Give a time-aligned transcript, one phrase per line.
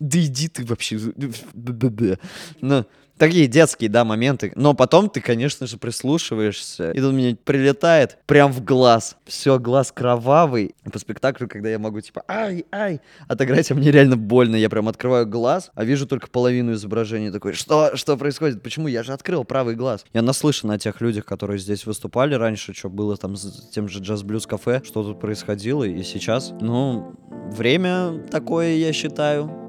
[0.00, 0.98] Да иди ты вообще.
[2.60, 2.84] Ну,
[3.18, 4.52] такие детские, да, моменты.
[4.56, 6.92] Но потом ты, конечно же, прислушиваешься.
[6.92, 9.16] И тут мне прилетает прям в глаз.
[9.24, 10.74] Все, глаз кровавый.
[10.92, 14.56] По спектаклю, когда я могу, типа, ай, ай, отыграть, а мне реально больно.
[14.56, 17.30] Я прям открываю глаз, а вижу только половину изображения.
[17.30, 18.62] Такой, что, что происходит?
[18.62, 18.88] Почему?
[18.88, 20.04] Я же открыл правый глаз.
[20.12, 24.00] Я наслышан о тех людях, которые здесь выступали раньше, что было там с тем же
[24.00, 25.84] джаз-блюз-кафе, что тут происходило.
[25.84, 27.14] И сейчас, ну,
[27.52, 29.63] время такое, я считаю.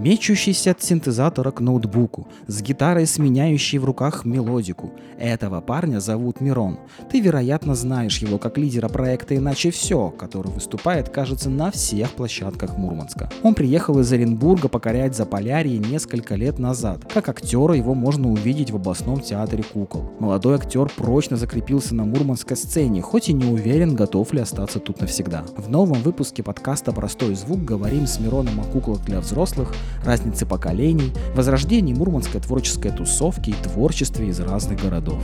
[0.00, 4.94] Мечущийся от синтезатора к ноутбуку, с гитарой, сменяющей в руках мелодику.
[5.18, 6.78] Этого парня зовут Мирон.
[7.10, 12.78] Ты, вероятно, знаешь его как лидера проекта «Иначе все», который выступает, кажется, на всех площадках
[12.78, 13.28] Мурманска.
[13.42, 17.04] Он приехал из Оренбурга покорять Заполярье несколько лет назад.
[17.12, 20.10] Как актера его можно увидеть в областном театре кукол.
[20.18, 25.02] Молодой актер прочно закрепился на мурманской сцене, хоть и не уверен, готов ли остаться тут
[25.02, 25.44] навсегда.
[25.58, 31.12] В новом выпуске подкаста «Простой звук» говорим с Мироном о куклах для взрослых, разницы поколений,
[31.34, 35.22] возрождении мурманской творческой тусовки и творчестве из разных городов.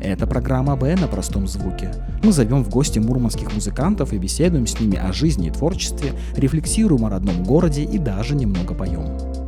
[0.00, 1.92] Это программа «Б» на простом звуке.
[2.22, 7.04] Мы зовем в гости мурманских музыкантов и беседуем с ними о жизни и творчестве, рефлексируем
[7.04, 9.45] о родном городе и даже немного поем.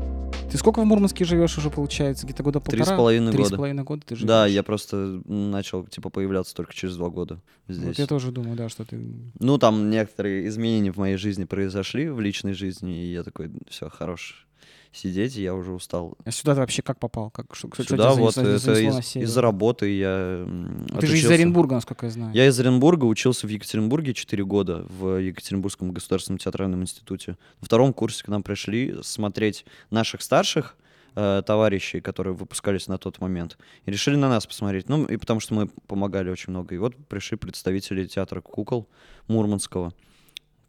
[0.51, 2.25] Ты сколько в Мурманске живешь уже, получается?
[2.25, 2.85] Где-то года полтора?
[2.85, 3.55] Три с половиной Три года.
[3.55, 4.29] с половиной года ты живешь?
[4.29, 7.87] Да, я просто начал, типа, появляться только через два года здесь.
[7.87, 8.99] Вот я тоже думаю, да, что ты...
[9.39, 13.91] Ну, там некоторые изменения в моей жизни произошли, в личной жизни, и я такой, все,
[13.91, 14.48] хорош
[14.93, 16.17] сидеть, и я уже устал.
[16.25, 17.31] А сюда ты вообще как попал?
[17.31, 21.07] Как, что, что Сюда тебя вот занесло- это занесло из, из-за работы я м, Ты
[21.07, 21.31] же из.
[21.31, 22.35] Оренбурга, насколько я знаю.
[22.35, 27.37] Я из Оренбурга, учился в Екатеринбурге 4 года в Екатеринбургском государственном театральном институте.
[27.61, 30.77] На втором курсе к нам пришли смотреть наших старших
[31.15, 34.89] э, товарищей, которые выпускались на тот момент, и решили на нас посмотреть.
[34.89, 36.75] Ну, и потому что мы помогали очень много.
[36.75, 38.89] И вот пришли представители театра кукол
[39.27, 39.93] Мурманского.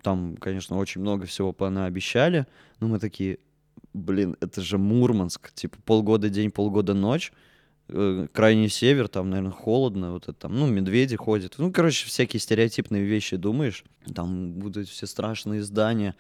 [0.02, 2.48] Там, конечно, очень много всего понаобещали,
[2.80, 3.40] но мы такие,
[3.94, 7.32] блин, это же Мурманск, типа полгода день, полгода ночь,
[7.88, 11.56] э, крайний север, там, наверное, холодно, вот это там, ну, медведи ходят.
[11.58, 13.84] Ну, короче, всякие стереотипные вещи думаешь.
[14.14, 16.16] Там будут все страшные здания.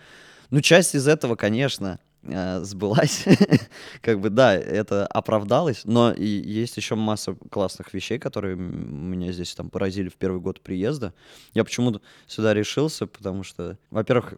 [0.49, 3.25] Ну, часть из этого, конечно, э, сбылась.
[4.01, 9.53] как бы, да, это оправдалось, но и есть еще масса классных вещей, которые меня здесь
[9.53, 11.13] там поразили в первый год приезда.
[11.53, 14.35] Я почему-то сюда решился, потому что, во-первых,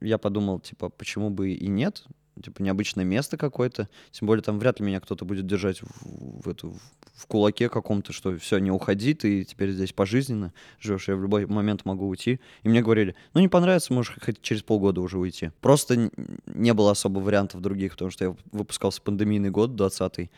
[0.00, 2.04] я подумал, типа, почему бы и нет,
[2.42, 6.48] типа, необычное место какое-то, тем более там вряд ли меня кто-то будет держать в, в
[6.48, 6.76] эту,
[7.14, 11.46] в кулаке каком-то, что все, не уходи, ты теперь здесь пожизненно живешь, я в любой
[11.46, 12.40] момент могу уйти.
[12.62, 15.50] И мне говорили, ну не понравится, можешь хоть через полгода уже уйти.
[15.60, 16.10] Просто
[16.46, 20.30] не было особо вариантов других, потому что я выпускался в пандемийный год, 20-й,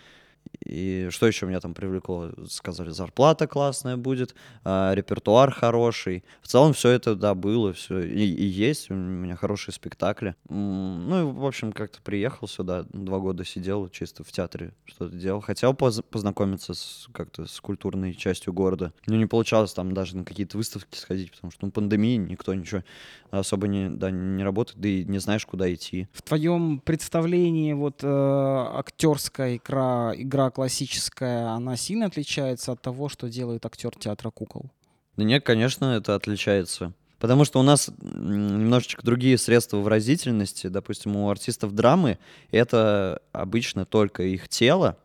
[0.65, 2.31] и что еще меня там привлекло?
[2.49, 4.35] Сказали, зарплата классная будет,
[4.65, 6.25] а, репертуар хороший.
[6.43, 8.91] В целом все это, да, было, все и, и есть.
[8.91, 10.35] У меня хорошие спектакли.
[10.49, 15.41] Ну и, в общем, как-то приехал сюда, два года сидел чисто в театре, что-то делал.
[15.41, 18.93] Хотел поз- познакомиться с, как-то с культурной частью города.
[19.07, 22.83] Но не получалось там даже на какие-то выставки сходить, потому что, ну, пандемия, никто ничего
[23.31, 26.09] особо не, да, не работает, да и не знаешь, куда идти.
[26.13, 33.29] В твоем представлении вот э, актерская игра, игра классическая, она сильно отличается от того, что
[33.29, 34.71] делает актер театра кукол?
[35.17, 36.93] Да нет, конечно, это отличается.
[37.19, 40.67] Потому что у нас немножечко другие средства выразительности.
[40.67, 42.19] Допустим, у артистов драмы
[42.51, 44.99] это обычно только их тело,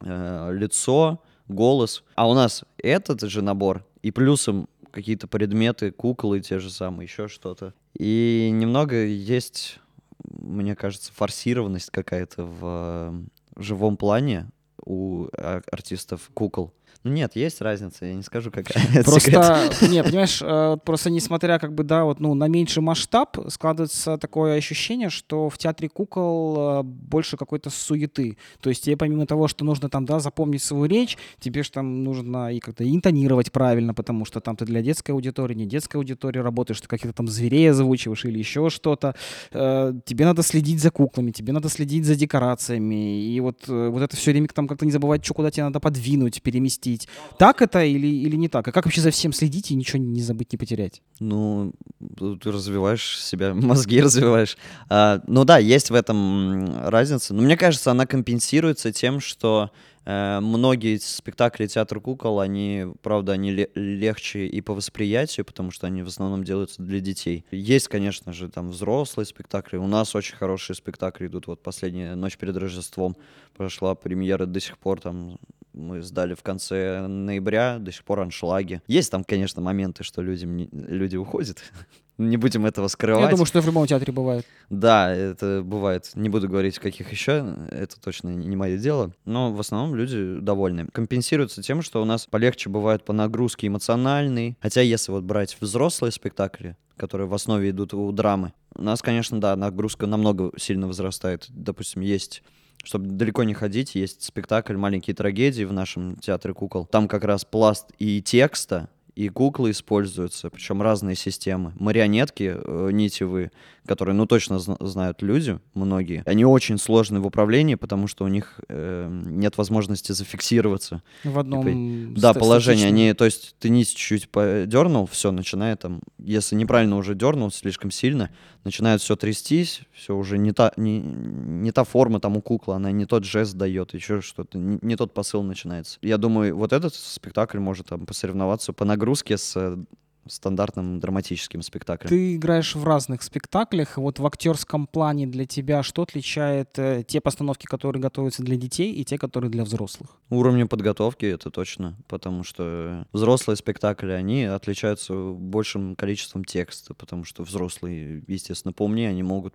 [0.00, 2.04] э, лицо, голос.
[2.14, 7.28] А у нас этот же набор и плюсом какие-то предметы, куклы те же самые, еще
[7.28, 7.74] что-то.
[7.98, 9.78] И немного есть,
[10.24, 13.24] мне кажется, форсированность какая-то в
[13.62, 14.50] живом плане
[14.84, 15.26] у
[15.70, 16.72] артистов кукол.
[17.02, 19.02] Ну нет, есть разница, я не скажу, какая.
[19.04, 19.30] Просто,
[19.88, 24.56] не, понимаешь, э, просто несмотря как бы, да, вот, ну, на меньший масштаб, складывается такое
[24.58, 28.36] ощущение, что в театре кукол э, больше какой-то суеты.
[28.60, 32.04] То есть тебе помимо того, что нужно там, да, запомнить свою речь, тебе же там
[32.04, 36.40] нужно и как-то интонировать правильно, потому что там ты для детской аудитории, не детской аудитории
[36.40, 39.14] работаешь, ты каких-то там зверей озвучиваешь или еще что-то.
[39.52, 44.16] Э, Тебе надо следить за куклами, тебе надо следить за декорациями, и вот, вот это
[44.16, 46.89] все время там как-то не забывать, что куда тебе надо подвинуть, переместить.
[47.38, 48.68] Так это или, или не так?
[48.68, 51.02] И как вообще за всем следить и ничего не забыть, не потерять?
[51.18, 51.72] Ну,
[52.18, 54.56] ты развиваешь себя, мозги развиваешь.
[54.88, 57.34] А, ну да, есть в этом разница.
[57.34, 59.70] Но мне кажется, она компенсируется тем, что
[60.04, 65.86] э, многие спектакли театра кукол, они, правда, они ле- легче и по восприятию, потому что
[65.86, 67.44] они в основном делаются для детей.
[67.50, 69.76] Есть, конечно же, там взрослые спектакли.
[69.76, 71.46] У нас очень хорошие спектакли идут.
[71.46, 73.16] Вот последняя ночь перед Рождеством
[73.56, 75.38] прошла премьера до сих пор там
[75.72, 78.82] мы сдали в конце ноября, до сих пор аншлаги.
[78.86, 81.58] Есть там, конечно, моменты, что люди, люди уходят,
[82.18, 83.24] не будем этого скрывать.
[83.24, 84.46] Я думаю, что в любом театре бывает.
[84.68, 86.10] Да, это бывает.
[86.14, 89.12] Не буду говорить, каких еще, это точно не мое дело.
[89.24, 90.86] Но в основном люди довольны.
[90.92, 94.56] Компенсируется тем, что у нас полегче бывает по нагрузке эмоциональной.
[94.60, 99.40] Хотя если вот брать взрослые спектакли, которые в основе идут у драмы, у нас, конечно,
[99.40, 101.46] да, нагрузка намного сильно возрастает.
[101.48, 102.42] Допустим, есть
[102.84, 106.86] чтобы далеко не ходить, есть спектакль «Маленькие трагедии» в нашем театре кукол.
[106.86, 111.72] Там как раз пласт и текста, и куклы используются, причем разные системы.
[111.78, 113.50] Марионетки э, нитевые,
[113.86, 118.60] которые, ну, точно знают люди, многие, они очень сложны в управлении, потому что у них
[118.68, 121.02] э, нет возможности зафиксироваться.
[121.24, 122.86] В одном типа, Да, положение.
[122.86, 124.28] Они, то есть ты нить чуть-чуть
[124.68, 128.30] дернул, все, начинает там, если неправильно уже дернул слишком сильно,
[128.64, 132.92] начинает все трястись, все уже не та, не, не та форма там у куклы, она
[132.92, 135.98] не тот жест дает, еще что-то, не, не тот посыл начинается.
[136.02, 138.99] Я думаю, вот этот спектакль может там посоревноваться по нагрузке
[139.36, 139.78] с
[140.26, 142.08] стандартным драматическим спектаклем.
[142.08, 143.96] Ты играешь в разных спектаклях.
[143.96, 148.92] Вот в актерском плане для тебя что отличает э, те постановки, которые готовятся для детей,
[148.92, 150.10] и те, которые для взрослых?
[150.28, 151.96] Уровнем подготовки, это точно.
[152.06, 159.22] Потому что взрослые спектакли, они отличаются большим количеством текста, потому что взрослые, естественно, поумнее, они
[159.22, 159.54] могут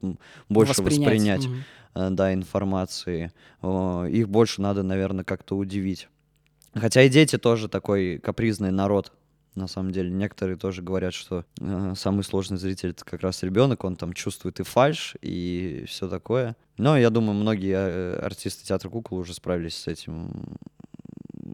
[0.49, 0.99] больше Воспринять.
[0.99, 2.15] воспринять угу.
[2.15, 3.31] да, информации.
[3.61, 6.09] Их больше надо, наверное, как-то удивить.
[6.73, 9.13] Хотя и дети тоже такой капризный народ
[9.55, 10.09] на самом деле.
[10.09, 14.59] Некоторые тоже говорят, что э, самый сложный зритель это как раз ребенок, он там чувствует
[14.59, 16.55] и фальш, и все такое.
[16.77, 20.57] Но я думаю, многие э, артисты театра кукол уже справились с этим,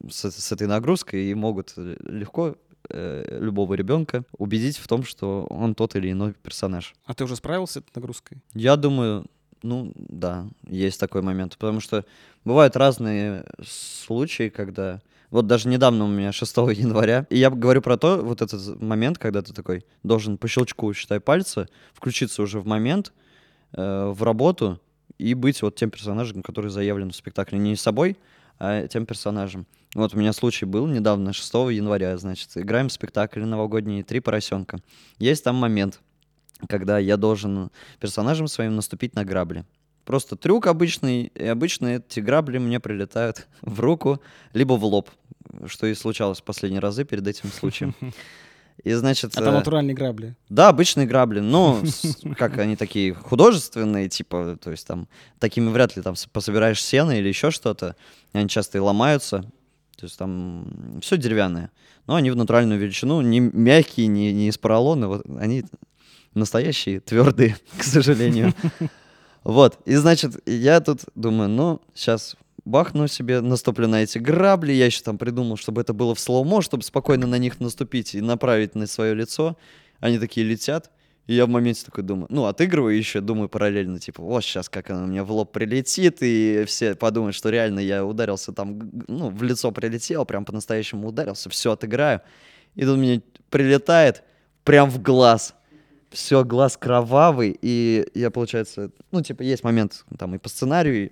[0.09, 2.55] с, с этой нагрузкой и могут легко
[2.89, 6.93] э, любого ребенка убедить в том, что он тот или иной персонаж.
[7.05, 8.39] А ты уже справился с этой нагрузкой?
[8.53, 9.25] Я думаю,
[9.63, 12.05] ну да, есть такой момент, потому что
[12.43, 15.01] бывают разные случаи, когда
[15.31, 17.25] вот даже недавно у меня 6 января.
[17.29, 21.21] И я говорю про то, вот этот момент, когда ты такой должен по щелчку, считай,
[21.21, 23.13] пальца, включиться уже в момент,
[23.71, 24.79] э, в работу
[25.17, 27.57] и быть вот тем персонажем, который заявлен в спектакле.
[27.57, 28.17] Не собой,
[28.59, 29.65] а тем персонажем.
[29.95, 34.79] Вот у меня случай был недавно, 6 января, значит, играем в спектакль новогодний «Три поросенка».
[35.17, 36.01] Есть там момент,
[36.67, 39.65] когда я должен персонажем своим наступить на грабли.
[40.05, 44.21] Просто трюк обычный, и обычно эти грабли мне прилетают в руку,
[44.53, 45.09] либо в лоб,
[45.67, 47.95] что и случалось в последние разы перед этим случаем.
[48.83, 49.35] И значит...
[49.35, 50.35] Это натуральные грабли?
[50.49, 51.39] Да, обычные грабли.
[51.39, 51.83] Ну,
[52.37, 55.07] как они такие художественные, типа, то есть там
[55.39, 57.95] такими вряд ли там пособираешь сено или еще что-то.
[58.33, 59.41] Они часто и ломаются.
[59.97, 61.69] То есть там все деревянное.
[62.07, 65.07] Но они в натуральную величину, не мягкие, не, не из поролона.
[65.07, 65.63] Вот они
[66.33, 68.53] настоящие, твердые, к сожалению.
[69.43, 72.35] Вот, и значит, я тут думаю, ну, сейчас
[72.65, 74.73] бахну себе, наступлю на эти грабли.
[74.73, 78.21] Я еще там придумал, чтобы это было в слоумо, чтобы спокойно на них наступить и
[78.21, 79.57] направить на свое лицо.
[79.99, 80.91] Они такие летят.
[81.27, 84.89] И я в моменте такой думаю, ну, отыгрываю еще, думаю параллельно, типа, вот сейчас как
[84.89, 89.43] она мне в лоб прилетит, и все подумают, что реально я ударился там, ну, в
[89.43, 92.21] лицо прилетел, прям по-настоящему ударился, все отыграю.
[92.73, 93.21] И тут мне
[93.51, 94.23] прилетает
[94.63, 95.53] прям в глаз
[96.11, 101.11] все, глаз кровавый, и я, получается, ну, типа, есть момент там и по сценарию, и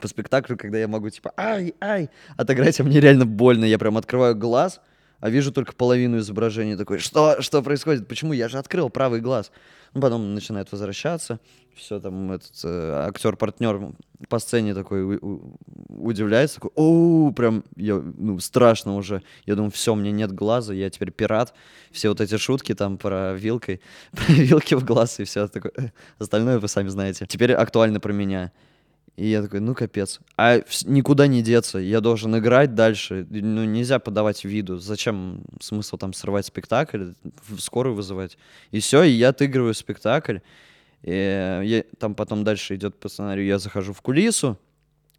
[0.00, 3.96] по спектаклю, когда я могу, типа, ай, ай, отыграть, а мне реально больно, я прям
[3.96, 4.80] открываю глаз,
[5.20, 9.50] а вижу только половину изображения, такой, что, что происходит, почему, я же открыл правый глаз.
[9.94, 11.38] Ну, потом начинает возвращаться,
[11.76, 13.92] все там, этот э, актер-партнер
[14.28, 19.22] по сцене такой у, у, удивляется, такой, о, прям, я, ну, страшно уже.
[19.46, 21.54] Я думаю, все, мне нет глаза, я теперь пират.
[21.92, 23.80] Все вот эти шутки там про вилкой,
[24.10, 25.92] про вилки в глаз и все такое.
[26.18, 27.26] Остальное вы сами знаете.
[27.26, 28.50] Теперь актуально про меня.
[29.16, 30.20] И я такой, ну капец.
[30.36, 33.26] А никуда не деться, я должен играть дальше.
[33.30, 34.78] Ну нельзя подавать виду.
[34.78, 37.12] Зачем смысл там срывать спектакль,
[37.58, 38.36] скорую вызывать?
[38.72, 40.38] И все, и я отыгрываю спектакль.
[41.02, 44.58] И я, там потом дальше идет по сценарию, я захожу в кулису,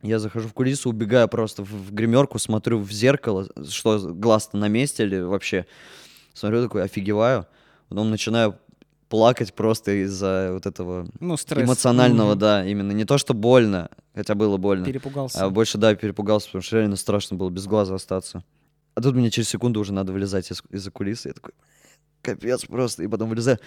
[0.02, 4.68] я захожу в кулису, убегаю просто в, в гримерку, смотрю в зеркало, что глаз-то на
[4.68, 5.68] месте или вообще.
[6.34, 7.48] Смотрю такой, офигеваю.
[7.88, 8.58] Потом начинаю
[9.10, 11.66] плакать просто из-за вот этого ну, стресс.
[11.66, 12.40] эмоционального, mm-hmm.
[12.40, 12.92] да, именно.
[12.92, 14.86] Не то, что больно, хотя было больно.
[14.86, 15.44] Перепугался.
[15.44, 18.44] А больше, да, перепугался, потому что реально страшно было без глаза остаться.
[18.96, 21.30] А тут мне через секунду уже надо вылезать из- из-за кулисы.
[21.30, 21.54] Я такой,
[22.22, 23.04] капец просто.
[23.04, 23.60] И потом вылезаю.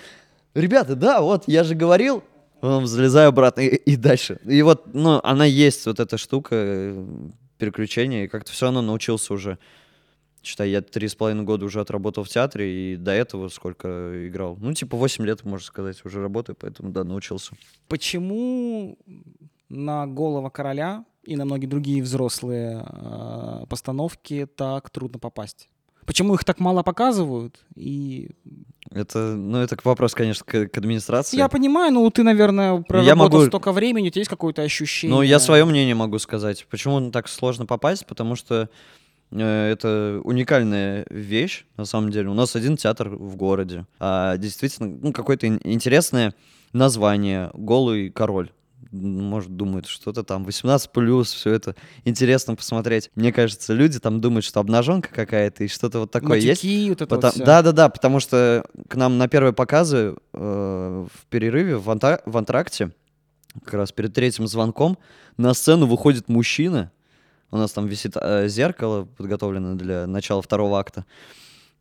[0.55, 2.25] Ребята, да, вот, я же говорил.
[2.61, 4.41] Потом залезаю обратно и, и дальше.
[4.45, 7.05] И вот, ну, она есть, вот эта штука, э,
[7.59, 8.25] переключение.
[8.25, 9.59] И как-то все равно научился уже
[10.43, 14.57] Считай, я три с половиной года уже отработал в театре, и до этого сколько играл.
[14.61, 17.55] Ну, типа, восемь лет, можно сказать, уже работаю, поэтому, да, научился.
[17.89, 18.97] Почему
[19.69, 25.69] на «Голого короля» и на многие другие взрослые э, постановки так трудно попасть?
[26.07, 27.61] Почему их так мало показывают?
[27.75, 28.31] И
[28.91, 31.37] Это, ну, это вопрос, конечно, к, к администрации.
[31.37, 35.15] я понимаю, ну ты, наверное, проработал могу- столько времени, у тебя есть какое-то ощущение?
[35.15, 36.67] Ну, я свое мнение могу сказать.
[36.71, 38.07] Почему так сложно попасть?
[38.07, 38.71] Потому что
[39.33, 42.29] это уникальная вещь, на самом деле.
[42.29, 43.87] У нас один театр в городе.
[44.01, 46.35] А действительно, ну, какое-то ин- интересное
[46.73, 48.51] название «Голый король».
[48.91, 53.11] Может, думают, что-то там 18 плюс, все это интересно посмотреть.
[53.17, 56.65] Мне кажется, люди там думают, что обнаженка какая-то и что-то вот такое есть.
[56.65, 57.45] Матюки, вот это вот Потом- всё.
[57.45, 62.23] Да, да, да, потому что к нам на первые показы э, в перерыве в, анта-
[62.25, 62.93] в антракте,
[63.63, 64.97] как раз перед третьим звонком,
[65.37, 66.91] на сцену выходит мужчина.
[67.51, 71.07] У нас там висит э, зеркало, подготовленное для начала второго акта.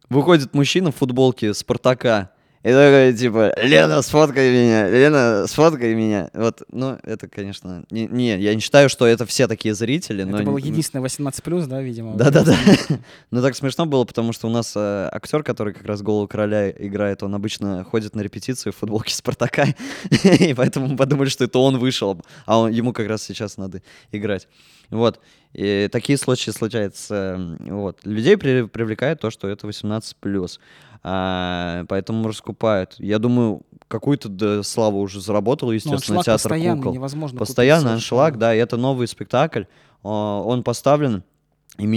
[0.09, 2.31] Выходит мужчина в футболке Спартака.
[2.67, 6.29] И такой, типа, Лена, сфоткай меня, Лена, сфоткай меня.
[6.33, 7.85] Вот, ну, это, конечно...
[7.91, 10.35] Не, не, я не считаю, что это все такие зрители, но...
[10.37, 12.15] Это был н- единственный 18+, да, видимо?
[12.15, 12.57] да-да-да.
[13.31, 16.69] Ну так смешно было, потому что у нас э, актер, который как раз голову короля
[16.71, 19.67] играет, он обычно ходит на репетицию в футболке Спартака,
[20.23, 23.81] и поэтому мы подумали, что это он вышел, а он- ему как раз сейчас надо
[24.11, 24.47] играть.
[24.89, 25.19] Вот.
[25.53, 27.57] И такие случаи случаются.
[27.59, 27.99] Вот.
[28.05, 30.59] Людей при- привлекает то, что это 18+.
[31.03, 32.95] А, поэтому раскупают.
[32.99, 36.93] Я думаю, какую-то да, славу уже заработал, Ну, естественно, театр постоянный, кукол.
[36.93, 39.63] невозможно Постоянно аншлаг, да, и это новый спектакль.
[40.03, 41.23] Он поставлен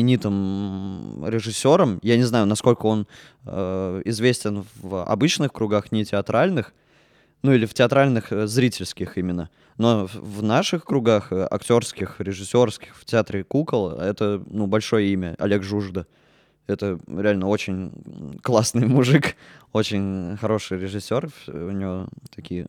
[0.04, 1.99] именитым режиссером.
[2.02, 3.07] Я не знаю, насколько он
[3.47, 6.73] э, известен в обычных кругах, не театральных,
[7.42, 9.49] ну или в театральных э, зрительских именно.
[9.78, 15.35] Но в- в наших кругах, э, актерских, режиссерских, в театре кукол, это ну, большое имя,
[15.38, 16.07] Олег Жужда.
[16.71, 19.37] Это реально очень классный мужик,
[19.73, 21.31] очень хороший режиссер.
[21.49, 22.67] У него такие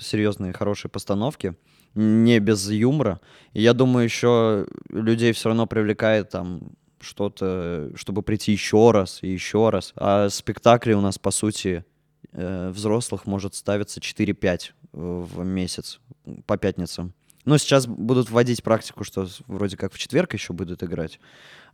[0.00, 1.54] серьезные, хорошие постановки,
[1.94, 3.20] не без юмора.
[3.52, 9.28] И я думаю, еще людей все равно привлекает там что-то, чтобы прийти еще раз и
[9.28, 9.92] еще раз.
[9.96, 11.84] А спектакли у нас, по сути,
[12.32, 16.00] э, взрослых может ставиться 4-5 в месяц
[16.46, 17.12] по пятницам.
[17.44, 21.18] Ну, сейчас будут вводить практику, что вроде как в четверг еще будут играть.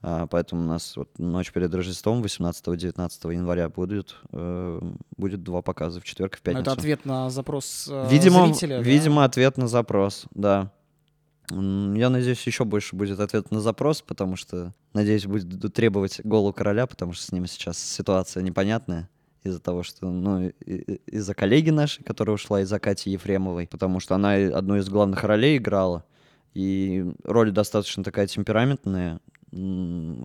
[0.00, 4.80] А, поэтому у нас вот ночь перед Рождеством 18-19 января будет, э,
[5.16, 6.62] будет два показа в четверг и в пятницу.
[6.62, 8.82] Это ответ на запрос э, Видимо, зрителя, да?
[8.82, 10.72] видимо, ответ на запрос, да.
[11.50, 16.86] Я надеюсь, еще больше будет ответ на запрос, потому что, надеюсь, будет требовать голу короля,
[16.86, 19.08] потому что с ним сейчас ситуация непонятная
[19.42, 24.34] из-за того, что, ну, из-за коллеги нашей, которая ушла, из-за Кати Ефремовой, потому что она
[24.34, 26.04] одну из главных ролей играла,
[26.54, 29.20] и роль достаточно такая темпераментная,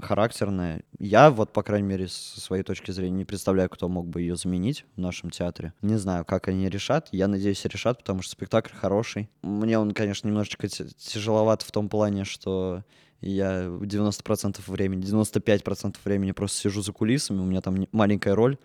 [0.01, 0.83] характерная.
[0.99, 4.35] Я вот, по крайней мере, со своей точки зрения, не представляю, кто мог бы ее
[4.35, 5.73] заменить в нашем театре.
[5.81, 7.07] Не знаю, как они решат.
[7.11, 9.29] Я надеюсь, решат, потому что спектакль хороший.
[9.41, 12.83] Мне он, конечно, немножечко тяжеловат в том плане, что
[13.21, 18.57] я 90% времени, 95% времени просто сижу за кулисами, у меня там маленькая роль.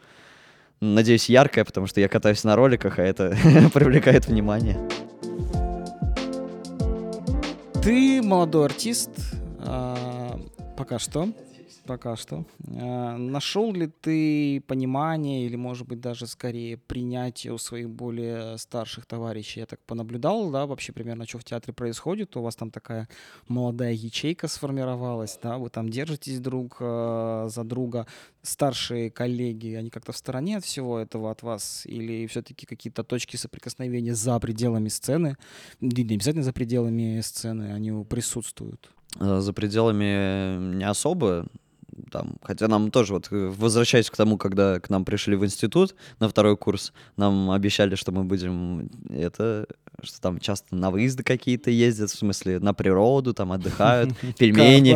[0.81, 3.37] Надеюсь, яркая, потому что я катаюсь на роликах, а это
[3.75, 4.79] привлекает внимание.
[7.83, 9.11] Ты молодой артист,
[9.59, 10.39] а,
[10.77, 11.29] пока что.
[11.89, 12.45] Пока что.
[12.77, 19.07] А, Нашел ли ты понимание или, может быть, даже скорее принятие у своих более старших
[19.07, 19.61] товарищей?
[19.61, 22.37] Я так понаблюдал, да, вообще примерно, что в театре происходит.
[22.37, 23.09] У вас там такая
[23.49, 28.07] молодая ячейка сформировалась, да, вы там держитесь друг э, за друга.
[28.43, 31.87] Старшие коллеги, они как-то в стороне от всего этого от вас?
[31.87, 35.39] Или все-таки какие-то точки соприкосновения за пределами сцены,
[35.81, 38.91] не не обязательно за пределами сцены, они присутствуют?
[39.21, 41.47] э, за пределами не особо.
[42.11, 45.95] Там, хотя нам тоже, вот э, возвращаясь к тому, когда к нам пришли в институт
[46.21, 49.67] на второй курс, нам обещали, что мы будем это,
[50.03, 54.93] что там часто на выезды какие-то ездят, в смысле на природу, там отдыхают, пельмени,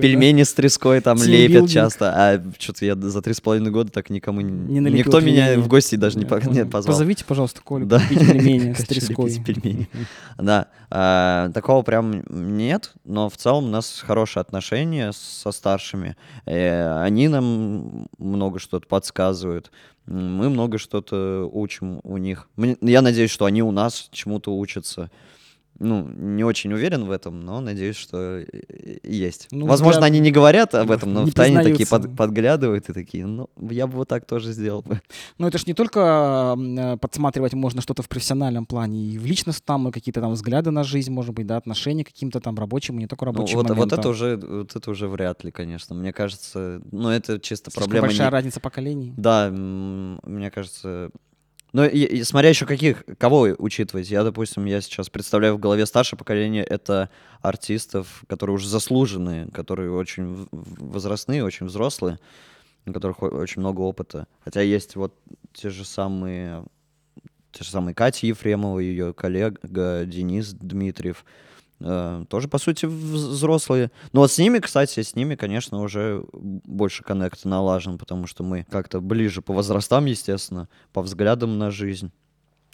[0.00, 4.10] пельмени с треской там лепят часто, а что-то я за три с половиной года так
[4.10, 6.84] никому, никто меня в гости даже не позвал.
[6.84, 9.42] Позовите, пожалуйста, Колю купить пельмени с треской.
[9.44, 9.88] пельмени.
[10.38, 16.16] Да, а, такого прям нет, но в целом у нас хорошие отношения со старшими.
[16.46, 19.70] Э, Они нам много что-то подсказывают,
[20.06, 22.48] мы много что-то учим у них.
[22.80, 25.10] Я надеюсь, что они у нас чему-то учатся.
[25.84, 28.44] Ну, не очень уверен в этом, но надеюсь, что
[29.02, 29.48] есть.
[29.50, 32.92] Ну, Возможно, взгляд они не говорят об этом, но в тайне такие под- подглядывают и
[32.92, 35.00] такие, ну, я бы вот так тоже сделал бы.
[35.38, 39.88] Но это ж не только э, подсматривать можно что-то в профессиональном плане, и в личностном,
[39.88, 43.00] и какие-то там взгляды на жизнь, может быть, да, отношения к каким-то там рабочим, и
[43.02, 43.98] не только Ну, рабочим вот, вот моментам.
[44.00, 45.96] это уже, вот это уже вряд ли, конечно.
[45.96, 48.06] Мне кажется, ну это чисто Слишком проблема.
[48.06, 49.12] большая не- разница поколений.
[49.16, 51.10] Да, мне кажется,
[51.72, 54.10] Ну, и, и смотря еще каких, кого учитывать.
[54.10, 57.08] Я, допустим, я сейчас представляю в голове старшее поколение, это
[57.40, 62.18] артистов, которые уже заслуженные, которые очень возрастные, очень взрослые,
[62.84, 64.26] у которых очень много опыта.
[64.44, 65.14] Хотя есть вот
[65.54, 66.64] те же самые,
[67.52, 71.24] те же самые Катя Ефремова, ее коллега Денис Дмитриев,
[72.28, 73.90] тоже, по сути, взрослые.
[74.12, 78.64] Но вот с ними, кстати, с ними, конечно, уже больше коннект налажен, потому что мы
[78.70, 82.10] как-то ближе по возрастам, естественно, по взглядам на жизнь.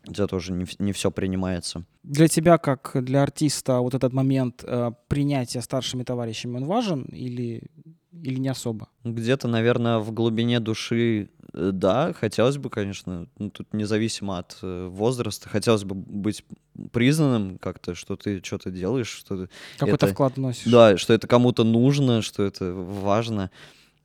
[0.05, 1.85] Где тоже не, не все принимается.
[2.03, 7.69] Для тебя, как для артиста, вот этот момент э, принятия старшими товарищами, он важен или
[8.13, 8.89] или не особо?
[9.05, 14.89] Где-то, наверное, в глубине души, э, да, хотелось бы, конечно, ну, тут независимо от э,
[14.89, 16.45] возраста, хотелось бы быть
[16.93, 19.49] признанным как-то, что ты что-то делаешь, что
[19.79, 20.71] Какой-то это, вклад вносишь.
[20.71, 23.51] Да, что это кому-то нужно, что это важно.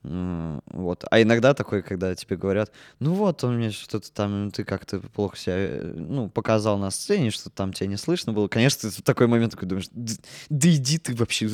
[0.04, 1.06] Вот.
[1.10, 5.38] А иногда такое, когда тебе говорят, ну вот, у меня что-то там, ты как-то плохо
[5.38, 8.50] себя, э, ну, показал на сцене, что там тебя не слышно было.
[8.50, 11.50] Конечно, ты в такой момент такой думаешь, да иди ты вообще.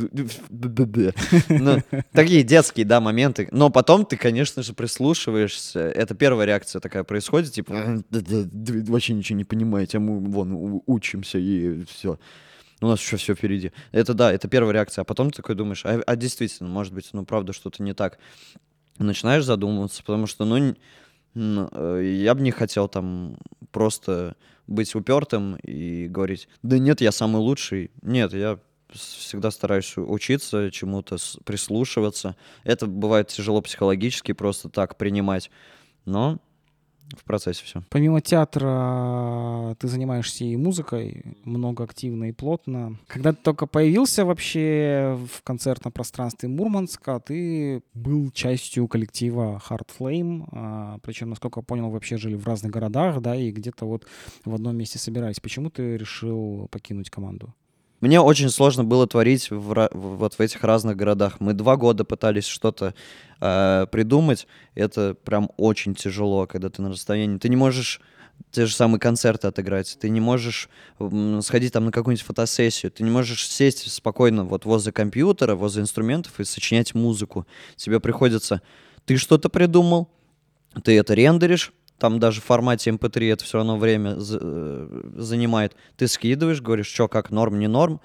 [1.49, 1.77] Ну,
[2.11, 3.47] такие детские, да, моменты.
[3.51, 5.81] Но потом ты, конечно же, прислушиваешься.
[5.81, 11.83] Это первая реакция такая происходит, типа, вообще ничего не понимаете, а мы вон учимся и
[11.85, 12.17] все
[12.81, 13.71] у нас еще все впереди.
[13.91, 15.01] Это да, это первая реакция.
[15.01, 18.19] А потом ты такой думаешь, а, а действительно, может быть, ну правда что-то не так.
[18.97, 20.75] Начинаешь задумываться, потому что, ну,
[21.35, 23.37] э, я бы не хотел там
[23.71, 24.35] просто
[24.67, 27.91] быть упертым и говорить, да нет, я самый лучший.
[28.01, 28.59] Нет, я
[28.91, 32.35] всегда стараюсь учиться чему-то, прислушиваться.
[32.63, 35.49] Это бывает тяжело психологически просто так принимать.
[36.05, 36.39] Но
[37.17, 37.83] в процессе все.
[37.89, 42.97] Помимо театра ты занимаешься и музыкой, много активно и плотно.
[43.07, 50.47] Когда ты только появился вообще в концертном пространстве Мурманска, ты был частью коллектива Hard Flame,
[50.51, 54.05] а, причем, насколько я понял, вообще жили в разных городах, да, и где-то вот
[54.45, 55.39] в одном месте собирались.
[55.39, 57.53] Почему ты решил покинуть команду?
[58.01, 61.39] Мне очень сложно было творить в, вот в этих разных городах.
[61.39, 62.93] Мы два года пытались что-то
[63.41, 64.47] э, придумать.
[64.73, 67.37] Это прям очень тяжело, когда ты на расстоянии.
[67.37, 68.01] Ты не можешь
[68.51, 70.69] те же самые концерты отыграть, ты не можешь
[71.41, 76.39] сходить там на какую-нибудь фотосессию, ты не можешь сесть спокойно вот возле компьютера, возле инструментов
[76.39, 77.45] и сочинять музыку.
[77.75, 78.61] Тебе приходится,
[79.05, 80.09] ты что-то придумал,
[80.83, 85.75] ты это рендеришь, там даже в формате MP3 эм это все равно время э, занимает.
[85.97, 88.01] Ты скидываешь, говоришь, что как, норм, не норм.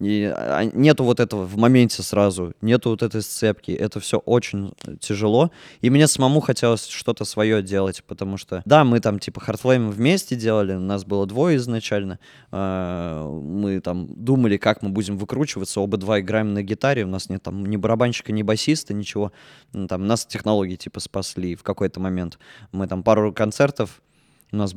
[0.00, 3.72] И а, нету вот этого в моменте сразу, нету вот этой сцепки.
[3.72, 5.50] Это все очень тяжело.
[5.80, 10.36] И мне самому хотелось что-то свое делать, потому что, да, мы там типа Hardflame вместе
[10.36, 12.20] делали, нас было двое изначально.
[12.52, 17.28] А, мы там думали, как мы будем выкручиваться, оба два играем на гитаре, у нас
[17.28, 19.32] нет там ни барабанщика, ни басиста, ничего.
[19.72, 22.38] Ну, там нас технологии типа спасли в какой-то момент.
[22.70, 24.00] Мы там пару концертов
[24.50, 24.74] у нас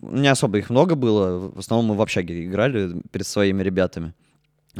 [0.00, 4.14] не особо их много было, в основном мы в общаге играли перед своими ребятами.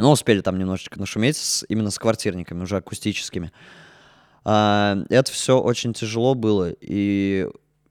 [0.01, 3.53] Но успели там немножечко нашуметь с, именно с квартирниками, уже акустическими.
[4.45, 7.49] А, это все очень тяжело было, и,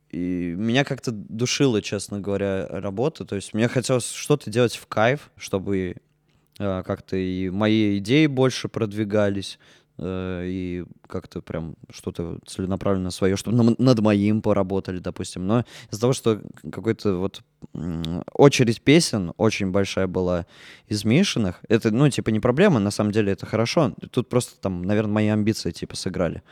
[0.10, 3.26] и меня как-то душило, честно говоря, работа.
[3.26, 5.98] То есть мне хотелось что-то делать в кайф, чтобы
[6.60, 9.60] а, как-то и мои идеи больше продвигались,
[10.00, 15.48] и как-то прям что-то целенаправленно свое, чтобы над моим поработали, допустим.
[15.48, 17.42] Но из-за того, что какой-то вот
[18.34, 20.46] очередь песен очень большая была
[20.88, 23.94] из Мишиных, это, ну, типа, не проблема, на самом деле это хорошо.
[24.12, 26.44] Тут просто там, наверное, мои амбиции, типа, сыграли.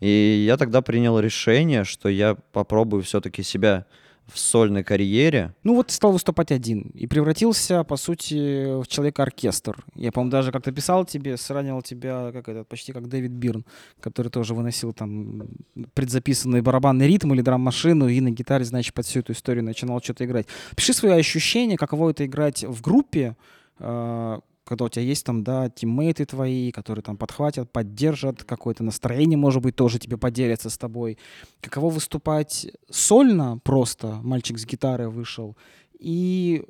[0.00, 3.86] И я тогда принял решение, что я попробую все-таки себя
[4.32, 5.54] в сольной карьере.
[5.64, 9.76] Ну вот стал выступать один и превратился, по сути, в человека-оркестр.
[9.94, 13.64] Я, по-моему, даже как-то писал тебе, сравнивал тебя как этот, почти как Дэвид Бирн,
[14.00, 15.48] который тоже выносил там
[15.94, 20.24] предзаписанный барабанный ритм или драм-машину и на гитаре, значит, под всю эту историю начинал что-то
[20.24, 20.46] играть.
[20.76, 23.36] Пиши свои ощущения, каково это играть в группе,
[23.78, 29.38] а, когда у тебя есть там, да, тиммейты твои, которые там подхватят, поддержат, какое-то настроение,
[29.38, 31.18] может быть, тоже тебе поделятся с тобой.
[31.60, 35.56] Каково выступать сольно просто, мальчик с гитарой вышел,
[35.98, 36.64] и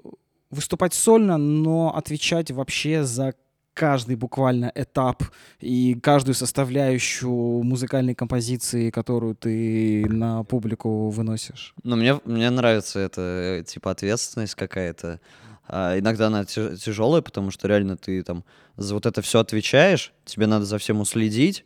[0.51, 3.35] выступать сольно, но отвечать вообще за
[3.75, 5.23] каждый буквально этап
[5.61, 11.75] и каждую составляющую музыкальной композиции, которую ты на публику выносишь.
[11.85, 15.21] Ну, мне, мне нравится эта, типа, ответственность какая-то.
[15.69, 18.45] А иногда она тяжелая, потому что реально ты там
[18.77, 21.65] за вот это все отвечаешь, тебе надо за всем уследить,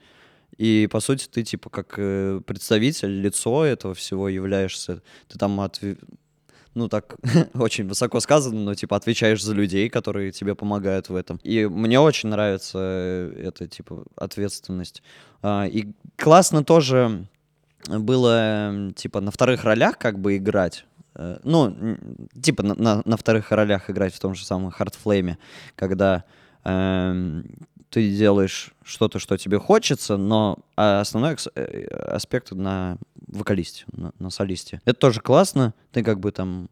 [0.58, 5.02] и, по сути, ты, типа, как э, представитель, лицо этого всего являешься.
[5.28, 5.80] Ты там, от...
[6.74, 7.16] ну, так,
[7.54, 11.40] очень высоко сказано, но, типа, отвечаешь за людей, которые тебе помогают в этом.
[11.42, 15.02] И мне очень нравится э, эта, типа, ответственность.
[15.40, 17.26] А, и классно тоже
[17.88, 23.50] было, типа, на вторых ролях как бы играть ну, н- типа на, на- на вторых
[23.52, 25.38] ролях играть в том же самом Хардфлейме,
[25.76, 26.24] когда
[26.64, 27.44] эм,
[27.90, 32.96] ты делаешь что-то, что тебе хочется, но а, основной э, аспект на
[33.28, 34.80] вокалисте, на, на солисте.
[34.84, 36.70] Это тоже классно, ты как бы там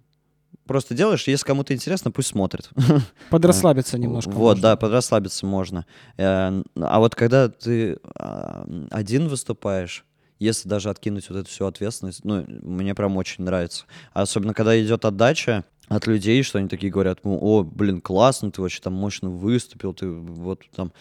[0.66, 2.70] просто делаешь, если кому-то интересно, пусть смотрит.
[3.31, 4.31] Подрасслабиться немножко.
[4.31, 4.62] Вот, можно.
[4.62, 5.85] да, подрасслабиться можно.
[6.16, 10.05] Э, А вот когда ты а, один выступаешь,
[10.40, 13.85] если даже откинуть вот эту всю ответственность, ну, мне прям очень нравится.
[14.12, 18.61] Особенно, когда идет отдача от людей, что они такие говорят, ну, о, блин, классно, ты
[18.62, 20.92] вообще там мощно выступил, ты вот там...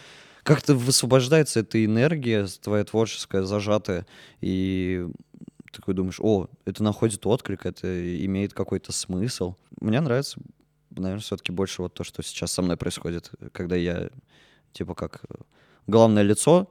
[0.44, 4.08] Как-то высвобождается эта энергия твоя творческая, зажатая,
[4.42, 5.06] и
[5.72, 9.56] такой думаешь, о, это находит отклик, это имеет какой-то смысл.
[9.80, 10.40] Мне нравится,
[10.90, 14.10] наверное, все-таки больше вот то, что сейчас со мной происходит, когда я,
[14.72, 15.36] типа, как э,
[15.88, 16.70] главное лицо.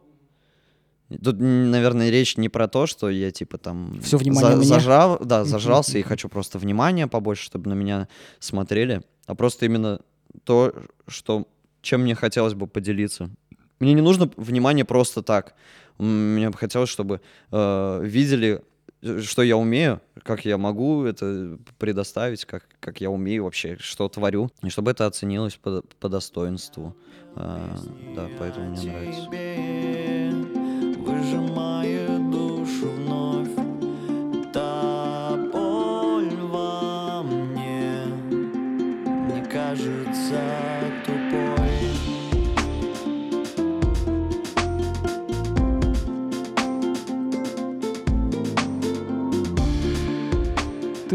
[1.09, 3.99] Тут, наверное, речь не про то, что я, типа, там...
[4.03, 4.67] Всё внимание мне.
[4.67, 8.09] зажал, да, Мгм, зажрался и хочу просто внимания побольше, чтобы на меня
[8.41, 10.01] смотрели, а просто именно
[10.45, 10.75] то,
[11.07, 11.49] что,
[11.81, 13.31] чем мне хотелось бы поделиться.
[13.81, 15.55] Мне не нужно внимание просто так.
[15.99, 18.63] Мне бы хотелось, чтобы э, видели,
[19.01, 24.09] э, что я умею, как я могу это предоставить, как, как я умею вообще, что
[24.09, 26.95] творю, и чтобы это оценилось по, по достоинству.
[27.35, 27.77] А,
[28.15, 30.48] да, поэтому мне нравится.
[31.23, 32.18] Тебе,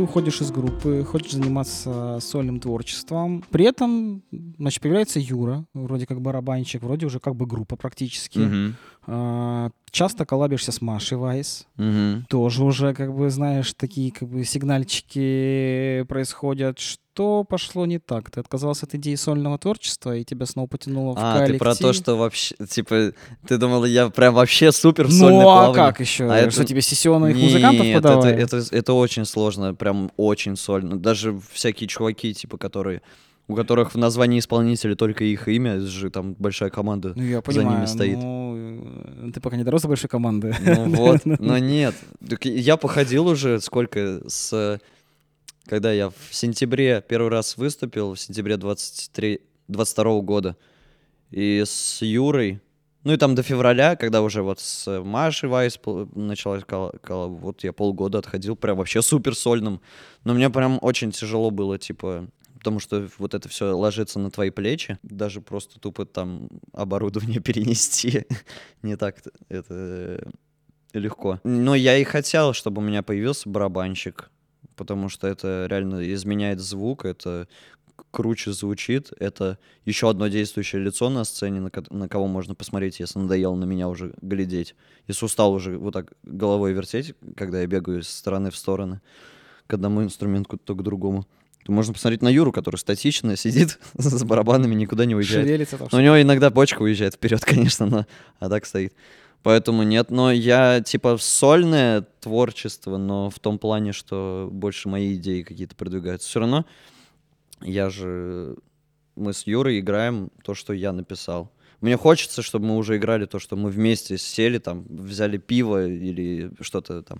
[0.03, 3.43] уходишь из группы, хочешь заниматься сольным творчеством.
[3.49, 4.23] При этом,
[4.57, 8.73] значит, появляется Юра, вроде как барабанщик, вроде уже как бы группа практически.
[9.05, 11.67] А, часто коллабишься с Машей Вайс.
[11.75, 12.25] Мгм.
[12.29, 16.79] Тоже уже, как бы, знаешь, такие как бы сигнальчики происходят.
[16.79, 18.31] Что пошло не так?
[18.31, 21.55] Ты отказался от идеи сольного творчества, и тебя снова потянуло в А, коллектив?
[21.55, 23.13] ты про то, что вообще, типа,
[23.47, 25.75] ты думал, я прям вообще супер в Ну, сольное а плавание?
[25.75, 26.29] как еще?
[26.31, 28.33] А это- Что, тебе сессионных музыкантов Нет, подавали?
[28.35, 30.97] это, это, это очень сложно, прям очень сольно.
[30.97, 33.01] Даже всякие чуваки, типа, которые
[33.49, 37.11] у которых в названии исполнителя только их имя, это же там большая команда.
[37.13, 38.17] Ну, я за понимаю, ними стоит.
[38.17, 40.55] ну, ты пока не дорос до большой команды.
[40.61, 41.93] Ну вот, но нет.
[42.41, 44.79] Я походил уже сколько с...
[45.65, 50.57] Когда я в сентябре первый раз выступил, в сентябре 23, 22 года,
[51.31, 52.61] и с Юрой,
[53.03, 55.79] ну и там до февраля, когда уже вот с Машей Вайс
[56.15, 59.81] началась кол- кол- вот я полгода отходил прям вообще супер сольным.
[60.23, 64.51] Но мне прям очень тяжело было, типа, потому что вот это все ложится на твои
[64.51, 68.25] плечи, даже просто тупо там оборудование перенести
[68.83, 69.17] не так
[69.49, 70.29] это э,
[70.93, 71.41] легко.
[71.43, 74.29] Но я и хотел, чтобы у меня появился барабанщик,
[74.75, 77.47] потому что это реально изменяет звук, это
[78.11, 82.99] круче звучит, это еще одно действующее лицо на сцене, на, ко- на кого можно посмотреть,
[82.99, 84.75] если надоело на меня уже глядеть,
[85.07, 89.01] если устал уже вот так головой вертеть, когда я бегаю из стороны в стороны
[89.67, 91.25] к одному инструменту, то к другому.
[91.65, 95.45] То можно посмотреть на Юру, который статично сидит с барабанами, никуда не уезжает.
[95.45, 95.87] Шевелится там.
[95.91, 98.05] Ну, у него иногда почка уезжает вперед, конечно, но
[98.39, 98.93] а так стоит.
[99.43, 105.41] Поэтому нет, но я типа сольное творчество, но в том плане, что больше мои идеи
[105.41, 106.29] какие-то продвигаются.
[106.29, 106.65] Все равно
[107.61, 108.55] я же...
[109.15, 111.51] Мы с Юрой играем то, что я написал.
[111.81, 116.51] Мне хочется, чтобы мы уже играли то, что мы вместе сели, там, взяли пиво или
[116.61, 117.19] что-то там,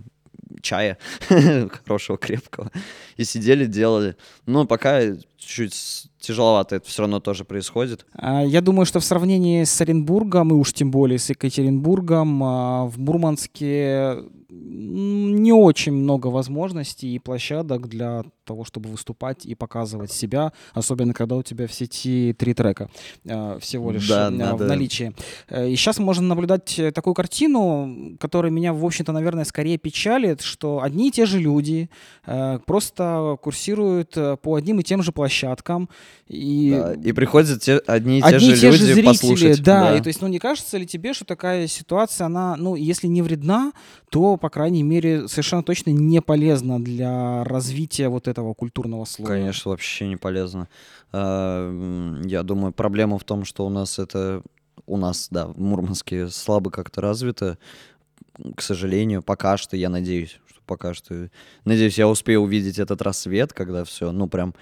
[0.64, 0.98] чая
[1.86, 2.72] хорошего, крепкого,
[3.18, 4.16] и сидели, делали.
[4.48, 5.02] Но пока
[5.38, 8.06] чуть тяжеловато это все равно тоже происходит.
[8.16, 12.86] А, Я думаю, что в сравнении с Оренбургом, и уж тем более с Екатеринбургом, а,
[12.86, 20.52] в Мурманске не очень много возможностей и площадок для того, чтобы выступать и показывать себя,
[20.74, 22.90] особенно когда у тебя в сети три трека
[23.26, 25.14] э, всего лишь Да, э, в надо- наличии.
[25.50, 30.42] Э, И сейчас можно наблюдать э, такую картину, которая меня, в общем-то, наверное, скорее печалит,
[30.42, 31.90] что одни и те же люди
[32.26, 35.90] э, просто курсируют по одним и тем же площадкам.
[36.28, 39.64] И Да, и приходят те, одни и те Одни же те люди же зрители, послушать.
[39.64, 43.08] да, И то есть, ну не кажется ли тебе, что такая ситуация, она, ну, если
[43.08, 43.72] не вредна,
[44.10, 49.28] то, по крайней мере, совершенно точно не полезна для развития вот этого культурного слоя?
[49.30, 50.68] Конечно, вообще не полезно.
[51.12, 54.42] А, Я думаю, проблема в том, что у нас это...
[54.86, 57.58] У нас, да, в Мурманске слабо как-то развито.
[58.56, 61.30] К сожалению, пока что, я надеюсь, что пока что...
[61.64, 64.56] Надеюсь, я успею увидеть этот рассвет, когда все, ну, прям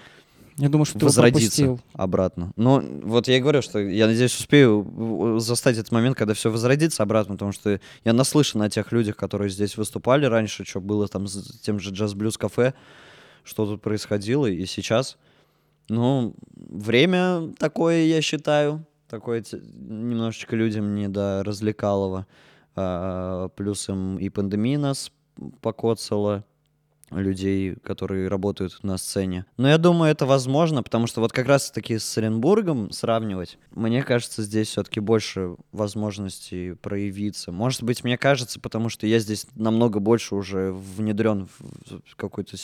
[0.58, 1.80] Я думаю, что ты его возродится пропустил.
[1.94, 2.52] обратно.
[2.56, 7.02] Ну, вот я и говорю, что я надеюсь, успею застать этот момент, когда все возродится
[7.02, 11.26] обратно, потому что я наслышан о тех людях, которые здесь выступали раньше, что было там
[11.26, 12.74] с тем же джаз-блюз кафе,
[13.44, 15.18] что тут происходило, и сейчас,
[15.88, 22.26] ну, время такое, я считаю, такое немножечко людям не до развлекалого.
[22.74, 25.12] А, плюсом и пандемия нас
[25.60, 26.44] покоцала,
[27.14, 29.44] людей, которые работают на сцене.
[29.56, 34.42] Но я думаю, это возможно, потому что вот как раз-таки с Оренбургом сравнивать, мне кажется,
[34.42, 37.52] здесь все-таки больше возможностей проявиться.
[37.52, 41.48] Может быть, мне кажется, потому что я здесь намного больше уже внедрен
[42.06, 42.56] в какую-то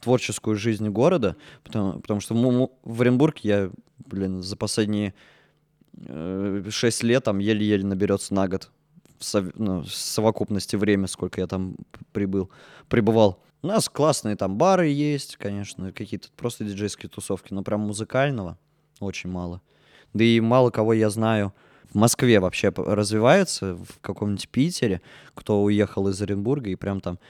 [0.00, 2.34] творческую жизнь города, потому, потому что
[2.82, 3.70] в Оренбург я,
[4.06, 5.14] блин, за последние
[5.96, 8.70] э, шесть лет там еле-еле наберется на год
[9.54, 11.76] ну, в совокупности время, сколько я там
[12.12, 12.50] прибыл,
[12.88, 13.42] пребывал.
[13.62, 18.58] У нас классные там бары есть, конечно, какие-то просто диджейские тусовки, но прям музыкального
[18.98, 19.62] очень мало.
[20.12, 21.54] Да и мало кого я знаю
[21.92, 25.00] в Москве вообще развивается, в каком-нибудь Питере,
[25.34, 27.20] кто уехал из Оренбурга и прям там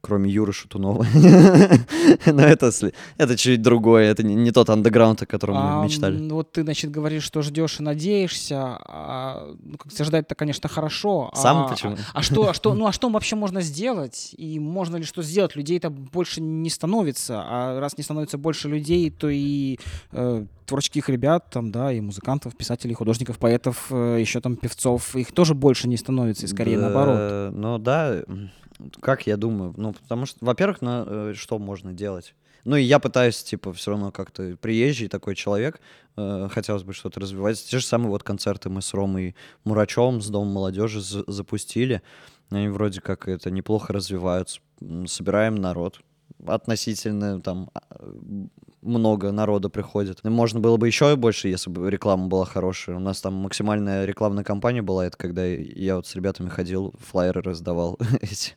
[0.00, 1.06] кроме Юры Шатунова.
[2.26, 2.70] Но это,
[3.16, 6.28] это чуть другое, это не, не тот андеграунд, о котором А, мы мечтали.
[6.28, 8.56] вот ты, значит, говоришь, что ждешь и надеешься.
[8.58, 11.30] А, ну, как ждать-то, конечно, хорошо.
[11.34, 11.96] Сам а, почему?
[12.12, 14.34] А, а что, а что, ну а что вообще можно сделать?
[14.36, 15.56] И можно ли что сделать?
[15.56, 17.42] Людей-то больше не становится.
[17.44, 19.78] А раз не становится больше людей, то и
[20.12, 25.32] э, творческих ребят, там, да, и музыкантов, писателей, художников, поэтов, э, еще там певцов, их
[25.32, 27.54] тоже больше не становится, и скорее Да, наоборот.
[27.54, 28.22] Ну да,
[29.00, 32.34] как я думаю, ну потому что, во-первых, на, э, что можно делать?
[32.64, 35.80] Ну и я пытаюсь, типа, все равно как-то приезжий такой человек,
[36.16, 37.64] э, хотелось бы что-то развивать.
[37.64, 42.02] Те же самые вот концерты мы с Ромой Мурачевым с Домом молодежи за- запустили.
[42.50, 44.60] Они вроде как это неплохо развиваются.
[45.06, 46.00] Собираем народ.
[46.46, 47.80] Относительно там а,
[48.82, 50.20] много народа приходит.
[50.24, 52.96] И Можно было бы еще больше, если бы реклама была хорошая.
[52.96, 57.42] У нас там максимальная рекламная кампания была, это когда я вот с ребятами ходил, флайеры
[57.42, 58.52] раздавал эти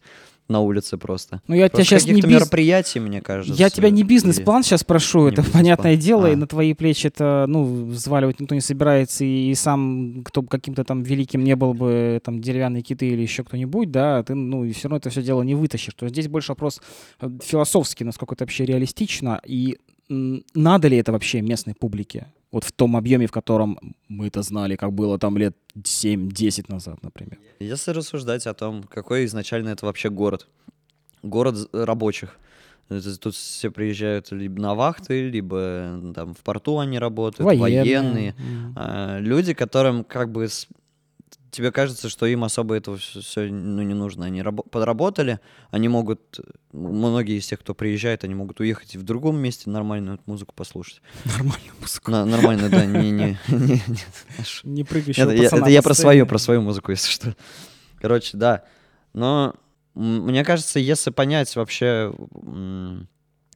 [0.47, 1.41] на улице просто.
[1.47, 3.53] Ну я тебя Просто сейчас не каких-то биз- мероприятий, мне кажется.
[3.57, 6.35] Я тебя не бизнес-план сейчас прошу, Не это понятное дело, и А.
[6.35, 10.83] на твои плечи это, ну, взваливать никто не собирается, и, и сам, кто бы каким-то
[10.83, 14.73] там великим не был бы, там, деревянные киты или еще кто-нибудь, да, ты, ну, и
[14.73, 15.93] все равно это все дело не вытащишь.
[15.93, 16.81] То есть здесь больше вопрос
[17.21, 19.77] э, философский, насколько это вообще реалистично, и
[20.11, 22.27] надо ли это вообще местной публике?
[22.51, 23.77] Вот в том объеме, в котором
[24.09, 27.39] мы это знали, как было там лет 7-10 назад, например.
[27.59, 30.47] Если рассуждать о том, какой изначально это вообще город.
[31.23, 32.37] Город з- рабочих.
[33.21, 38.35] Тут все приезжают либо на вахты, либо э, там в порту они работают, военные.
[38.37, 38.73] М.
[38.75, 40.49] А, люди, которым как бы
[41.51, 44.25] тебе кажется, что им особо этого все, ну, не нужно.
[44.25, 46.39] Они рабо- подработали, они могут,
[46.71, 51.01] многие из тех, кто приезжает, они могут уехать в другом месте нормальную музыку послушать.
[51.25, 52.11] Нормально музыку.
[52.11, 53.81] На- нормально, да, не, не, не-
[54.63, 57.35] не- прыгающего это, я, это я про свою, про свою музыку, если что.
[57.99, 58.63] Короче, да.
[59.13, 59.55] Но
[59.93, 62.13] мне кажется, если понять вообще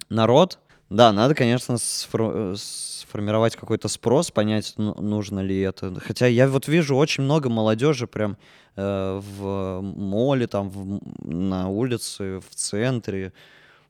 [0.09, 5.93] народ, да, надо, конечно, сфор- сформировать какой-то спрос, понять, ну, нужно ли это.
[5.99, 8.37] Хотя я вот вижу очень много молодежи прям
[8.75, 13.33] э, в моле, там, в на улице, в центре,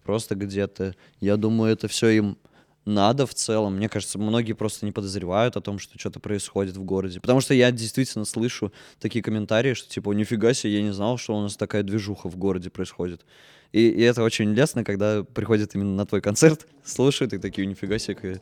[0.04, 0.96] просто где-то.
[1.20, 2.38] Я думаю, это все им
[2.86, 3.76] надо в целом.
[3.78, 7.20] Мне кажется, многие просто не подозревают о том, что что-то происходит в городе.
[7.20, 11.36] Потому что я действительно слышу такие комментарии, что типа, нифига себе, я не знал, что
[11.36, 13.26] у нас такая движуха в городе происходит.
[13.76, 18.00] И, и это очень лестно, когда приходят именно на твой концерт, слушают и такие, нифига
[18.00, 18.42] себе, какая,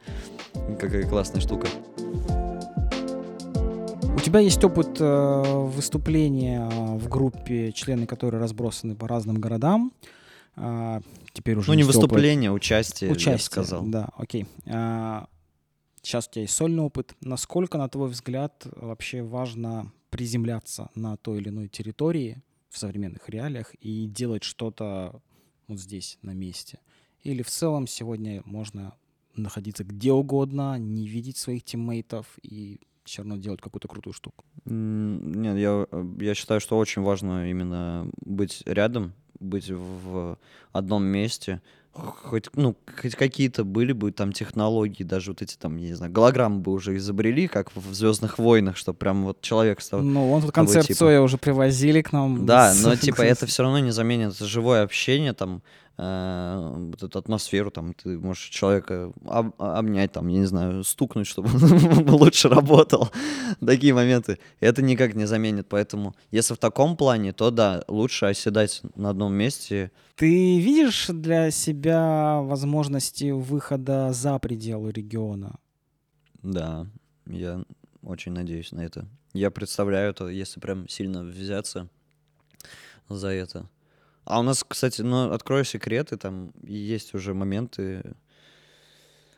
[0.80, 1.68] какая классная штука.
[4.16, 9.92] У тебя есть опыт э, выступления в группе, члены которой разбросаны по разным городам.
[10.56, 11.02] А,
[11.34, 13.88] теперь уже Ну, не есть опыт выступление, участие, я сказал.
[13.88, 14.46] Да, окей.
[14.68, 15.26] А,
[16.04, 17.16] сейчас у тебя есть сольный опыт.
[17.22, 22.44] Насколько, на твой взгляд, вообще важно приземляться на той или иной территории
[22.74, 25.22] в современных реалиях и делать что-то
[25.68, 26.80] вот здесь, на месте?
[27.22, 28.96] Или в целом сегодня можно
[29.36, 34.44] находиться где угодно, не видеть своих тиммейтов и все равно делать какую-то крутую штуку?
[34.66, 40.38] Нет, я, э, я считаю, что очень важно именно быть рядом, быть в
[40.72, 41.62] одном месте.
[41.94, 46.12] Хоть, ну, хоть какие-то были бы там технологии, даже вот эти там, я не знаю,
[46.12, 50.02] голограммы бы уже изобрели, как в Звездных войнах, что прям вот человек стал.
[50.02, 51.20] Ну, вон тут концерт типа.
[51.22, 52.48] Уже привозили к нам.
[52.48, 55.62] Да, но типа это все равно не заменит живое общение, там,
[55.96, 61.50] вот эту атмосферу, там, ты можешь человека об- обнять, там, я не знаю, стукнуть, чтобы
[61.54, 63.10] он лучше работал.
[63.64, 64.40] Такие моменты.
[64.60, 69.34] Это никак не заменит, поэтому если в таком плане, то да, лучше оседать на одном
[69.34, 69.92] месте.
[70.16, 75.60] Ты видишь для себя возможности выхода за пределы региона?
[76.42, 76.88] Да,
[77.28, 77.64] я
[78.02, 79.06] очень надеюсь на это.
[79.34, 81.88] Я представляю это, если прям сильно взяться
[83.10, 83.70] за это.
[84.26, 88.16] А у нас, кстати, ну, открою секреты, там есть уже моменты.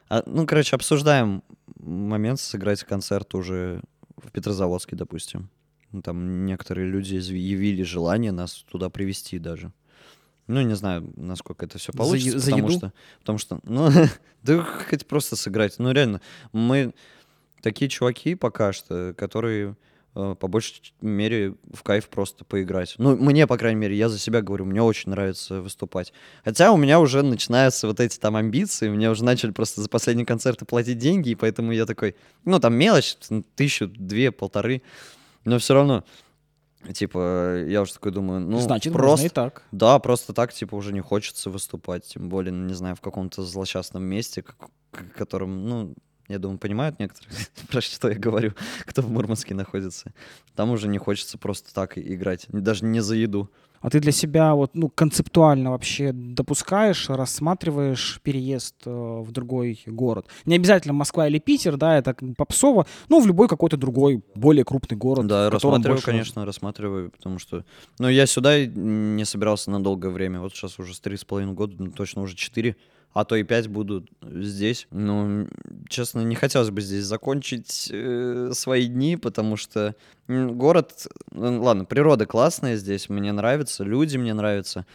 [0.09, 1.43] А, ну, короче, обсуждаем
[1.79, 3.81] момент сыграть концерт уже
[4.17, 5.49] в Петрозаводске, допустим.
[5.91, 9.71] Ну, Там некоторые люди изъявили желание нас туда привести даже.
[10.47, 12.77] Ну, не знаю, насколько это все получится, за потому еду?
[12.77, 13.89] что, потому что, ну,
[14.43, 15.79] да хоть просто сыграть.
[15.79, 16.21] Ну, реально,
[16.51, 16.93] мы
[17.61, 19.75] такие чуваки пока что, которые
[20.15, 22.95] по большей мере в кайф просто поиграть.
[22.97, 26.13] Ну, мне, по крайней мере, я за себя говорю, мне очень нравится выступать.
[26.45, 30.25] Хотя у меня уже начинаются вот эти там амбиции, мне уже начали просто за последние
[30.25, 33.17] концерты платить деньги, и поэтому я такой, ну, там мелочь,
[33.55, 34.81] тысячу, две, полторы,
[35.43, 36.05] но все равно,
[36.93, 39.25] типа, я уже такой думаю, ну, Значит, просто...
[39.25, 39.63] и так.
[39.73, 43.43] Да, просто так, типа, уже не хочется выступать, тем более, ну, не знаю, в каком-то
[43.43, 45.93] злосчастном месте, как- к которым, ну,
[46.27, 47.33] я думаю, понимают некоторые,
[47.69, 48.53] про что я говорю,
[48.85, 50.13] кто в Мурманске находится.
[50.55, 53.49] Там уже не хочется просто так играть, даже не за еду.
[53.81, 60.25] А ты для себя вот, ну, концептуально вообще допускаешь, рассматриваешь переезд э, в другой город?
[60.45, 64.23] Не обязательно Москва или Питер, да, это как бы попсово, ну, в любой какой-то другой,
[64.33, 65.27] более крупный город.
[65.27, 67.63] Да, рассматриваю, больше- конечно, рассматриваю, потому что,
[67.99, 70.39] ну, я сюда не собирался на долгое время.
[70.39, 72.77] Вот сейчас уже с три с половиной года, ну, точно уже четыре,
[73.15, 74.87] а то и пять буду здесь.
[74.91, 75.47] Ну,
[75.87, 79.95] честно, не хотелось бы здесь закончить э, свои дни, потому что
[80.27, 84.85] город, ну, ладно, природа классная здесь, мне нравится, люди мне нравятся,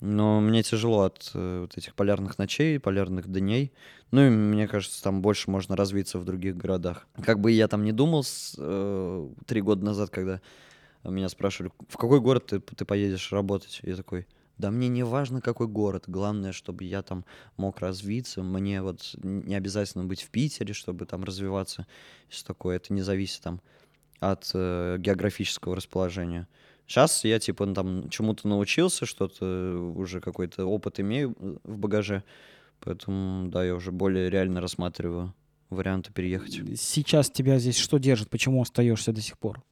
[0.00, 3.72] но мне тяжело от э, вот этих полярных ночей, полярных дней.
[4.10, 7.06] Ну и мне кажется, там больше можно развиться в других городах.
[7.24, 10.40] Как бы я там не думал с, э, три года назад, когда
[11.04, 13.78] меня спрашивали, в какой город ты, ты поедешь работать?
[13.84, 14.26] Я такой,
[14.58, 17.24] да мне не важно, какой город, главное, чтобы я там
[17.56, 21.86] мог развиться, мне вот не обязательно быть в Питере, чтобы там развиваться,
[22.28, 23.60] все такое, это не зависит там
[24.20, 26.48] от э, географического расположения.
[26.86, 32.22] Сейчас я типа там чему-то научился, что-то уже какой-то опыт имею э, в багаже,
[32.80, 35.34] поэтому да, я уже более реально рассматриваю
[35.70, 36.60] варианты переехать.
[36.78, 38.30] Сейчас тебя здесь что держит?
[38.30, 39.62] Почему остаешься до сих пор?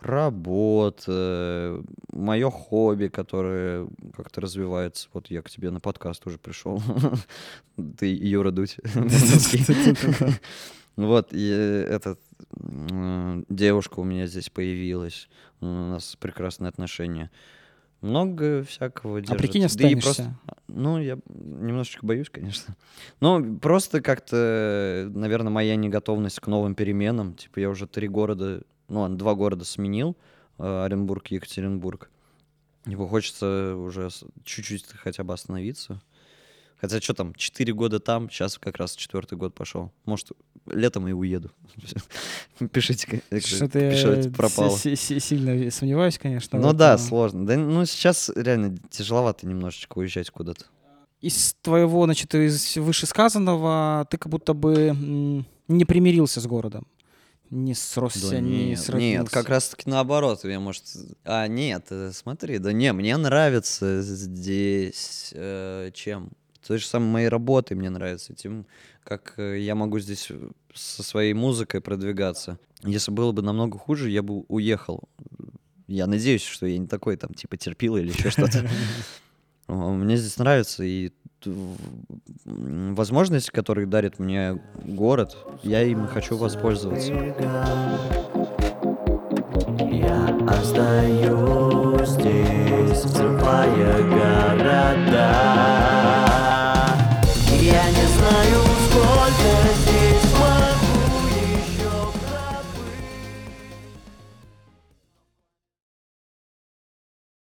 [0.00, 1.82] Работа,
[2.12, 5.08] мое хобби, которое как-то развивается.
[5.12, 6.82] Вот я к тебе на подкаст уже пришел.
[7.98, 8.76] Ты Юра Дудь.
[10.96, 12.18] Вот, и этот,
[13.50, 15.28] девушка у меня здесь появилась.
[15.60, 17.30] У нас прекрасные отношения.
[18.00, 20.38] Много всякого А прикинь, Да и просто- останешься.
[20.68, 22.76] ну, я немножечко боюсь, конечно.
[23.20, 27.34] Ну, просто как-то, наверное, моя неготовность к новым переменам.
[27.34, 30.16] Типа, я уже три города, ну, ладно, два города сменил.
[30.58, 32.10] э, Оренбург и Екатеринбург.
[32.86, 34.08] Его хочется уже
[34.44, 36.00] чуть-чуть хотя бы остановиться.
[36.80, 39.92] Хотя что там, четыре года там, сейчас как раз четвертый год пошел.
[40.04, 40.32] Может,
[40.66, 41.50] летом и уеду.
[42.72, 44.76] Пишите, как- Что-то я пропало.
[44.76, 46.58] си- си- сильно сомневаюсь, конечно.
[46.58, 47.46] Ну да, сложно.
[47.46, 50.64] Да, ну сейчас реально тяжеловато немножечко уезжать куда-то.
[51.20, 54.94] Из твоего, значит, из вышесказанного ты как будто бы
[55.68, 56.86] не примирился с городом.
[57.50, 59.22] Не сросся, Да не нет, сроднился.
[59.22, 60.44] нет, как раз таки наоборот.
[60.44, 60.84] Я, может...
[61.24, 66.30] А, нет, э, смотри, да не, мне нравится здесь э, чем?
[66.66, 68.66] Той же самой моей работой мне нравится, тем,
[69.04, 72.58] как э, я могу здесь э, со своей музыкой продвигаться.
[72.82, 75.04] Если было бы намного хуже, я бы уехал.
[75.86, 78.68] Я надеюсь, что я не такой там, типа, терпил или еще что-то.
[79.68, 81.12] Мне здесь нравится, и
[82.44, 87.12] возможности, которые дарит мне город, я им хочу воспользоваться.
[89.90, 93.04] Я остаюсь здесь,
[94.02, 95.95] города.